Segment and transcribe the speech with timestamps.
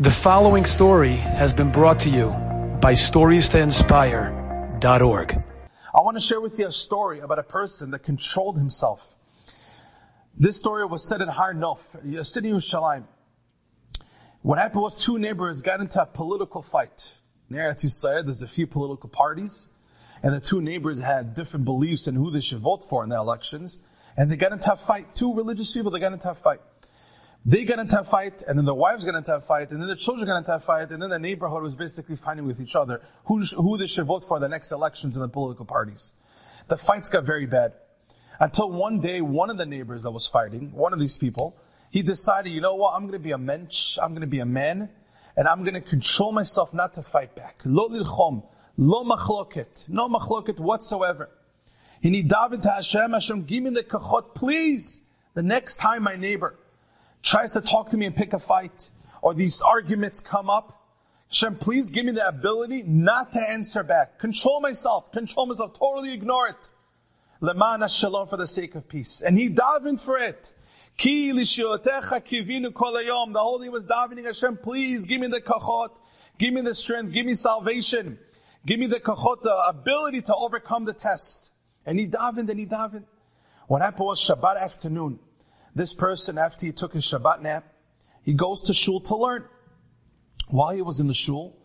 [0.00, 2.28] The following story has been brought to you
[2.80, 5.44] by StoriesToInspire.org.
[5.92, 9.16] I want to share with you a story about a person that controlled himself.
[10.38, 13.06] This story was said in Har Nof, a city of Shalim.
[14.42, 17.18] What happened was two neighbors got into a political fight.
[17.50, 19.66] Near Eretz Yisrael, there's a few political parties,
[20.22, 23.16] and the two neighbors had different beliefs in who they should vote for in the
[23.16, 23.80] elections,
[24.16, 25.16] and they got into a fight.
[25.16, 26.60] Two religious people, they got into a fight.
[27.46, 29.88] They got into a fight, and then the wives got into a fight, and then
[29.88, 32.76] the children got into a fight, and then the neighborhood was basically fighting with each
[32.76, 36.12] other who, who they should vote for the next elections in the political parties.
[36.66, 37.72] The fights got very bad.
[38.40, 41.56] Until one day, one of the neighbors that was fighting, one of these people,
[41.90, 44.90] he decided, you know what, I'm gonna be a mensch, I'm gonna be a man,
[45.36, 47.62] and I'm gonna control myself not to fight back.
[47.64, 48.44] Lo lilchom,
[48.76, 51.30] lo machloket, no machloket whatsoever.
[52.00, 55.00] He need daven to Hashem, Hashem, give me the kochot, please.
[55.34, 56.56] The next time my neighbor
[57.22, 58.90] tries to talk to me and pick a fight,
[59.22, 60.78] or these arguments come up,
[61.30, 64.18] Hashem, please give me the ability not to answer back.
[64.18, 66.70] Control myself, control myself, totally ignore it.
[67.42, 69.20] Lema'an shalom for the sake of peace.
[69.20, 70.54] And he davened for it.
[70.96, 73.32] Ki kivinu kolayom.
[73.32, 75.90] The whole day was davening Hashem, please give me the kochot,
[76.38, 78.18] give me the strength, give me salvation,
[78.64, 81.52] give me the kochot, the ability to overcome the test.
[81.84, 83.04] And he davened and he davened.
[83.66, 85.20] What happened was Shabbat afternoon.
[85.78, 87.72] This person, after he took his Shabbat nap,
[88.24, 89.44] he goes to shul to learn.
[90.48, 91.56] While he was in the shul,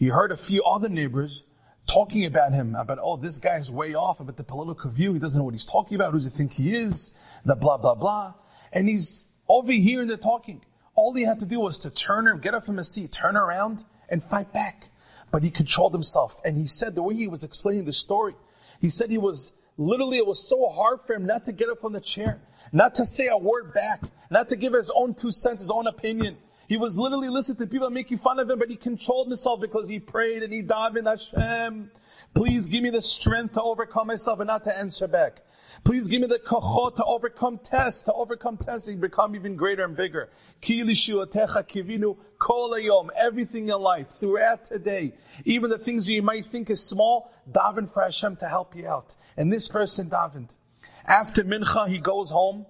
[0.00, 1.44] he heard a few other neighbors
[1.86, 5.12] talking about him, about, oh, this guy is way off about the political view.
[5.12, 6.10] He doesn't know what he's talking about.
[6.10, 7.14] Who does he think he is?
[7.44, 8.34] The blah, blah, blah.
[8.72, 10.64] And he's overhearing the talking.
[10.96, 13.36] All he had to do was to turn or get up from his seat, turn
[13.36, 14.90] around and fight back.
[15.30, 16.40] But he controlled himself.
[16.44, 18.34] And he said the way he was explaining the story,
[18.80, 21.78] he said he was literally, it was so hard for him not to get up
[21.78, 22.40] from the chair
[22.72, 25.86] not to say a word back, not to give his own two cents, his own
[25.86, 26.38] opinion.
[26.68, 29.88] He was literally listening to people making fun of him, but he controlled himself because
[29.88, 31.90] he prayed and he davened, Hashem,
[32.34, 35.42] please give me the strength to overcome myself and not to answer back.
[35.84, 39.84] Please give me the kochot to overcome tests, to overcome tests and become even greater
[39.84, 40.30] and bigger.
[43.16, 45.14] Everything in life, throughout today,
[45.44, 49.16] even the things you might think is small, daven for Hashem to help you out.
[49.36, 50.54] And this person davened.
[51.06, 52.66] After Mincha, he goes home,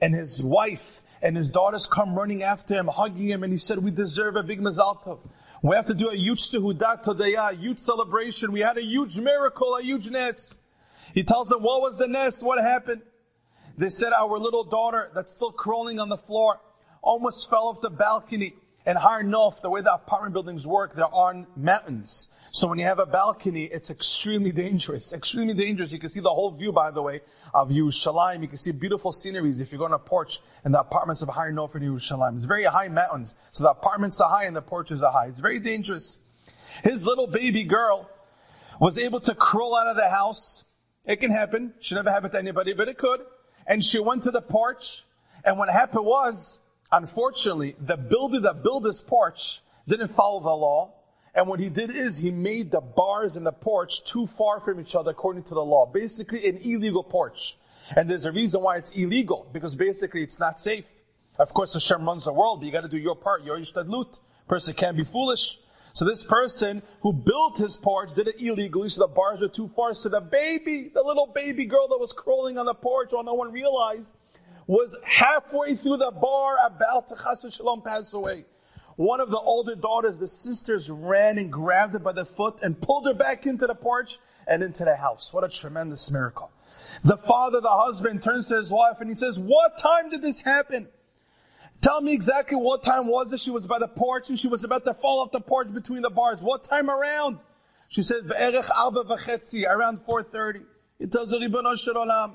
[0.00, 3.78] and his wife and his daughters come running after him, hugging him, and he said,
[3.78, 5.18] we deserve a big Mazal Tov.
[5.62, 8.52] We have to do a huge Seudat Todayah, a huge celebration.
[8.52, 10.58] We had a huge miracle, a huge Nes.
[11.12, 12.42] He tells them, what was the Nes?
[12.42, 13.02] What happened?
[13.76, 16.60] They said, our little daughter that's still crawling on the floor
[17.02, 18.54] almost fell off the balcony.
[18.86, 22.28] And Har Nof, the way the apartment buildings work, there are mountains.
[22.50, 25.12] So when you have a balcony, it's extremely dangerous.
[25.12, 25.92] Extremely dangerous.
[25.92, 27.20] You can see the whole view, by the way,
[27.52, 28.40] of Yerushalayim.
[28.40, 31.28] You can see beautiful sceneries if you go on a porch in the apartments of
[31.28, 32.36] Har Nof in Yerushalayim.
[32.36, 33.36] It's very high mountains.
[33.50, 35.26] So the apartments are high and the porches are high.
[35.26, 36.18] It's very dangerous.
[36.82, 38.08] His little baby girl
[38.80, 40.64] was able to crawl out of the house.
[41.04, 41.74] It can happen.
[41.80, 43.20] Should never happen to anybody, but it could.
[43.66, 45.04] And she went to the porch.
[45.44, 46.60] And what happened was,
[46.90, 50.94] unfortunately, the builder that built this porch didn't follow the law.
[51.38, 54.80] And what he did is he made the bars in the porch too far from
[54.80, 55.86] each other according to the law.
[55.86, 57.56] Basically an illegal porch.
[57.96, 60.88] And there's a reason why it's illegal, because basically it's not safe.
[61.38, 64.18] Of course Hashem runs the world, but you gotta do your part, your ishtadlut.
[64.48, 65.60] Person can't be foolish.
[65.92, 69.68] So this person who built his porch did it illegally, so the bars were too
[69.68, 69.94] far.
[69.94, 73.34] So the baby, the little baby girl that was crawling on the porch while no
[73.34, 74.12] one realized,
[74.66, 78.44] was halfway through the bar about to chas shalom pass away.
[78.98, 82.80] One of the older daughters, the sisters ran and grabbed her by the foot and
[82.80, 85.32] pulled her back into the porch and into the house.
[85.32, 86.50] What a tremendous miracle.
[87.04, 90.40] The father, the husband, turns to his wife and he says, What time did this
[90.40, 90.88] happen?
[91.80, 93.38] Tell me exactly what time was it?
[93.38, 96.02] She was by the porch and she was about to fall off the porch between
[96.02, 96.42] the bars.
[96.42, 97.38] What time around?
[97.86, 98.28] She said,
[99.64, 100.64] around 4.30.
[100.98, 101.38] It tells the
[102.08, 102.34] her,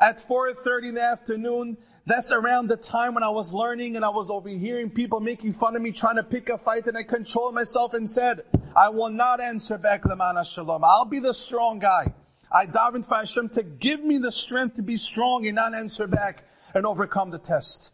[0.00, 4.08] at 4.30 in the afternoon, that's around the time when I was learning and I
[4.08, 7.54] was overhearing people making fun of me, trying to pick a fight, and I controlled
[7.54, 8.40] myself and said,
[8.74, 10.82] I will not answer back the mana shalom.
[10.84, 12.14] I'll be the strong guy.
[12.50, 16.06] I davened for Hashem to give me the strength to be strong and not answer
[16.06, 16.44] back
[16.74, 17.92] and overcome the test.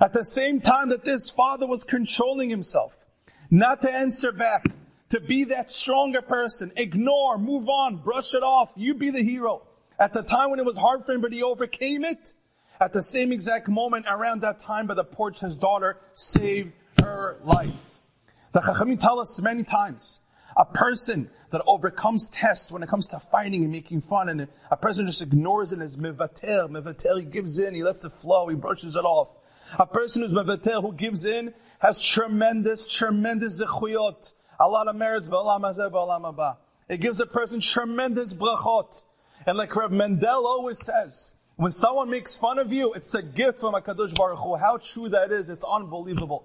[0.00, 3.04] At the same time that this father was controlling himself,
[3.50, 4.66] not to answer back,
[5.08, 9.62] to be that stronger person, ignore, move on, brush it off, you be the hero.
[9.98, 12.32] At the time when it was hard for him, but he overcame it,
[12.80, 17.38] at the same exact moment, around that time, by the porch, his daughter saved her
[17.42, 17.98] life.
[18.52, 20.20] The Chachamim tell us many times,
[20.56, 24.76] a person that overcomes tests when it comes to fighting and making fun, and a
[24.76, 28.54] person just ignores it as mivater, mivater, he gives in, he lets it flow, he
[28.54, 29.36] brushes it off.
[29.78, 34.32] A person who's mevatel, who gives in, has tremendous, tremendous zechuyot.
[34.60, 36.58] A lot of merits, ba'olam hazeh, ba'olam haba.
[36.88, 39.02] It gives a person tremendous brachot.
[39.48, 43.60] And like Reb Mendel always says, when someone makes fun of you, it's a gift
[43.60, 44.56] from HaKadosh Baruch Hu.
[44.56, 46.44] How true that is, it's unbelievable.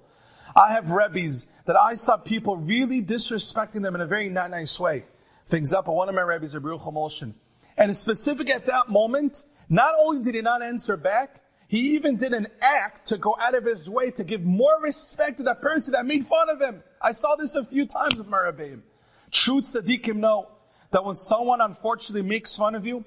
[0.56, 4.80] I have rebbes that I saw people really disrespecting them in a very not nice
[4.80, 5.04] way.
[5.48, 7.34] For example, one of my rebbes, Rabbi Ruchel
[7.78, 12.32] And specific at that moment, not only did he not answer back, he even did
[12.32, 15.92] an act to go out of his way to give more respect to that person
[15.92, 16.82] that made fun of him.
[17.02, 18.84] I saw this a few times with my rebbeim.
[19.30, 20.48] True tzaddikim know
[20.94, 23.04] that when someone unfortunately makes fun of you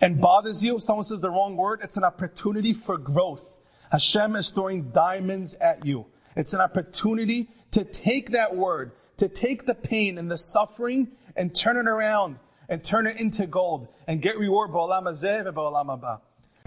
[0.00, 3.58] and bothers you, someone says the wrong word, it's an opportunity for growth.
[3.90, 6.06] Hashem is throwing diamonds at you.
[6.36, 11.54] It's an opportunity to take that word, to take the pain and the suffering and
[11.54, 12.38] turn it around
[12.68, 14.70] and turn it into gold and get reward.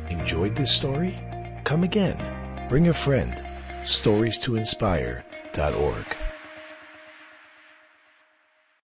[0.10, 1.20] Enjoyed this story?
[1.66, 2.68] Come again.
[2.68, 3.44] Bring a friend.
[3.86, 6.18] Stories to inspire.org.